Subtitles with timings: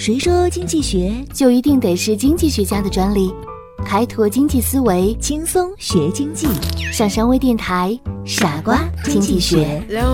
[0.00, 3.30] 谁说经济学就一定得是经济学家的专利？
[3.84, 6.46] 开拓经济思维，轻松学经济？
[6.90, 9.84] 上山微电台，傻瓜经济学。
[9.90, 10.08] Where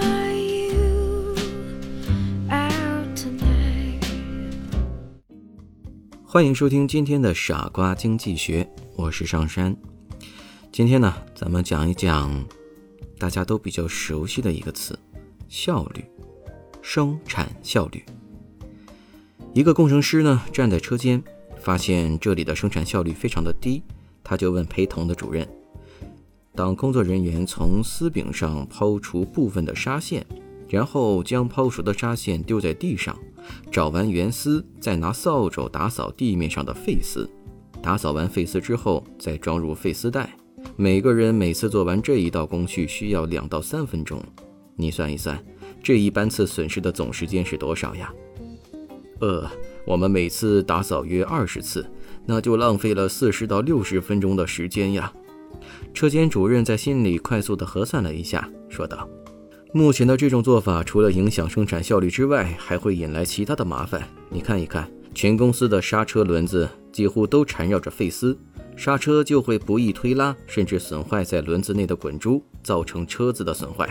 [0.00, 1.34] are you
[2.48, 4.04] out tonight?
[6.24, 9.76] 欢迎收听今天的傻瓜经济学，我是上山。
[10.70, 12.46] 今天呢，咱们讲一讲
[13.18, 14.96] 大家都比较熟悉的一个词——
[15.48, 16.04] 效率，
[16.82, 18.04] 生产效率。
[19.52, 21.22] 一个工程师呢，站在车间，
[21.58, 23.82] 发现这里的生产效率非常的低，
[24.22, 25.48] 他就问陪同的主任：
[26.54, 30.26] 当工作人员从丝饼上抛出部分的纱线，
[30.68, 33.16] 然后将抛出的纱线丢在地上，
[33.70, 37.28] 找完原丝，再拿扫帚打扫地面上的废丝，
[37.80, 40.36] 打扫完废丝之后，再装入废丝袋。
[40.76, 44.20] 每个人每次做完这一道工序需要两到三分钟，
[44.76, 45.42] 你算一算，
[45.82, 48.12] 这一班次损失的总时间是多少呀？
[49.20, 49.50] 呃，
[49.86, 51.86] 我们每次打扫约二十次，
[52.26, 55.12] 那就浪费了四十到六十分钟的时间呀。
[55.94, 59.08] 车间主任在心里快速地核算了一下，说道
[59.72, 64.06] ：“目前的这种做法，除了影响生产效率之外，还会引来其他的麻烦。
[64.28, 68.38] 你看一看，全公司的刹车轮子几乎都缠绕着废丝。”
[68.76, 73.88] 刹车就会不易推拉，甚至损坏在轮子内的滚珠，造成车子的损坏。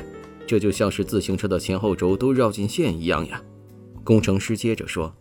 [0.47, 3.41] 这就像是自行车的前后轴都绕进线一样呀。
[4.03, 5.13] 工程师接着说：“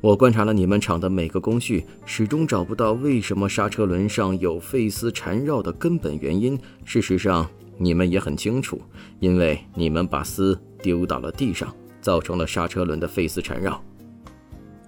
[0.00, 6.58] 我观察了你们厂的每个工序，始终找不到为什么刹车轮上有废丝缠绕的根本原因。
[6.84, 8.80] 事实上，你们也很清楚，
[9.20, 13.80] 因为你们把丝丢到了地上，造成了刹车轮的废丝缠绕。”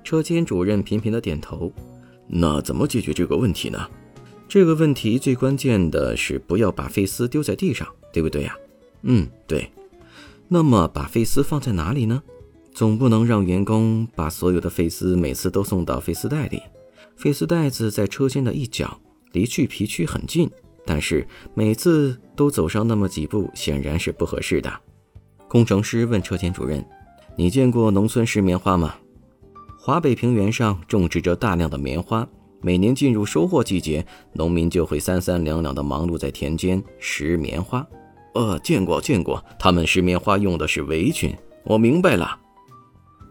[0.03, 1.73] 车间主任频频的点头。
[2.27, 3.89] 那怎么解决这个问题呢？
[4.49, 8.57] 这个问题最关键的是不要把废丝丢在地上，对不对呀？
[9.03, 9.71] 嗯，对。
[10.49, 12.23] 那么把废丝放在哪里呢？
[12.73, 16.61] 总不能让员工把所有的废丝每次都送到废丝袋里。
[17.17, 19.01] 废丝袋子在车间的一角，
[19.33, 20.51] 离去皮区很近，
[20.85, 24.73] 但是每次都走上那么几步，显然是不合适的。
[25.49, 26.85] 工程师问车间主任
[27.37, 28.95] ：“你见过农村拾棉花吗？
[29.79, 32.27] 华北平原上种植着大量的棉花。”
[32.61, 37.87] 每年进入收获季节，农民就会三三两两地忙碌在田间拾棉花。
[38.35, 41.35] 呃，见过见过，他们拾棉花用的是围裙。
[41.65, 42.39] 我明白了。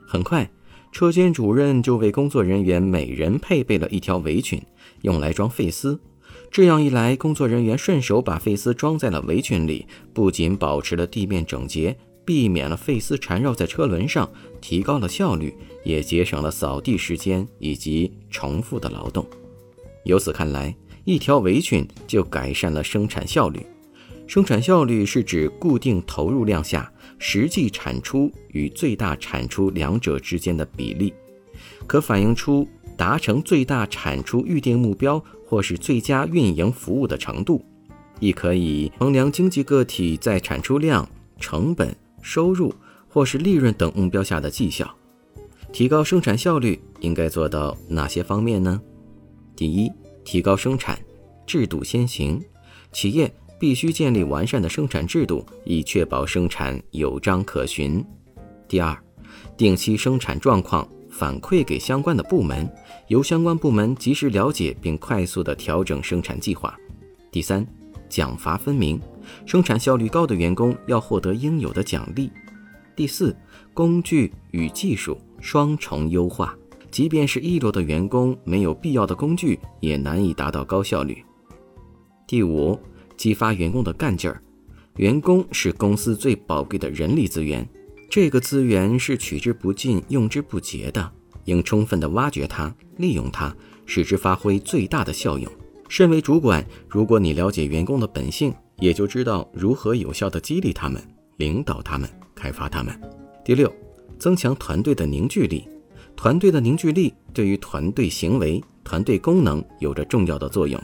[0.07, 0.49] 很快，
[0.91, 4.61] 车间主任就为工作人员每人配备了一条围裙，
[5.01, 5.99] 用来装废丝。
[6.49, 11.97] 这样一来，工作人员顺手把废丝装在了围裙里，不仅保持了地面整洁。
[12.25, 14.31] 避免了废丝缠绕在车轮上，
[14.61, 15.53] 提高了效率，
[15.83, 19.27] 也节省了扫地时间以及重复的劳动。
[20.05, 23.65] 由此看来，一条围裙就改善了生产效率。
[24.33, 31.13] 生产效率是指固定投入量下实际产出与最大产出两者之间的比例，
[31.85, 32.67] 可反映出
[32.97, 37.63] 达成最大产出预定目标或是最佳运营服务的程度，
[38.19, 41.07] 亦可以衡量经济个体在产出量、
[41.39, 41.95] 成本。
[42.23, 42.73] 收入
[43.09, 44.89] 或是利润等目标下的绩效，
[45.71, 48.81] 提高生产效率应该做到哪些方面呢？
[49.55, 49.91] 第一，
[50.23, 50.97] 提高生产
[51.45, 52.41] 制度先行，
[52.93, 53.31] 企业
[53.63, 58.05] 必须建立完善的生产制度，以确保生产有章可循。
[58.67, 58.93] 第二，
[59.55, 62.69] 定期生产状况反馈给相关的部门，
[63.07, 66.77] 由相关部门及时了解并快速的调整生产计划。
[67.31, 67.65] 第三，
[68.09, 68.99] 奖罚分明。
[69.45, 72.29] 生产效率高的员工要获得应有的奖励。
[72.97, 73.33] 第四，
[73.73, 76.53] 工具与技术双重优化，
[76.91, 81.23] 即便是一流的员工，没有必要的工具也难以达到高效率。
[82.27, 82.77] 第五，
[83.23, 84.43] 激发员工的干劲儿。
[84.97, 87.65] 员工是公司最宝贵的人力资源，
[88.09, 91.09] 这个资源是取之不尽、用之不竭的，
[91.45, 95.49] 应充分的挖掘它、利用它，使之发挥最大的效用。
[95.87, 101.01] 身为主管，如果你了解员工的本性，也就知道如何有效地激励他们、
[101.37, 102.93] 领导他们、开发他们。
[103.45, 103.73] 第六，
[104.19, 105.65] 增强团队的凝聚力。
[106.17, 110.77] 团队的凝聚力对于团队行为、团队功能有着重要的作用，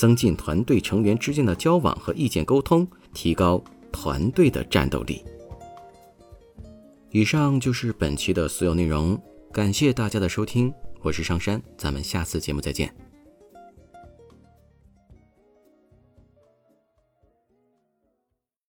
[0.00, 3.62] 增进团队成员之间的交往和意见沟通，提高
[3.92, 5.22] 团队的战斗力。
[7.10, 9.20] 以上就是本期的所有内容，
[9.52, 13.09] 感谢大家的收听，我是上山，咱们下次节目再见。